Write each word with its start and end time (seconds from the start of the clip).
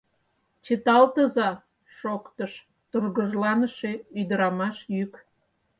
—Чыталтыза!— 0.65 1.49
шоктыш 1.97 2.53
тургыжланыше 2.89 3.91
ӱдырамаш 4.19 4.77
йӱк. 4.95 5.13